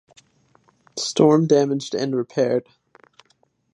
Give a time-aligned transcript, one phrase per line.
[0.97, 2.65] Storm Damaged and repaired.